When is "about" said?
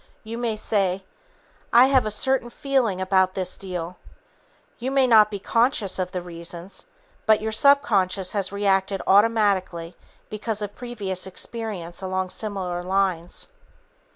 2.99-3.35